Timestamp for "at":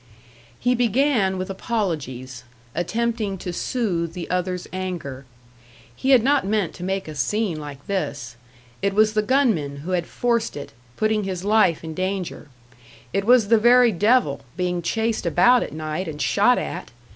15.61-15.71, 16.57-16.89